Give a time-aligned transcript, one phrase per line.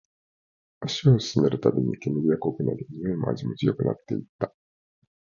[0.83, 4.51] 足を進めるたびに、煙は濃くなり、においも味も強くなっていった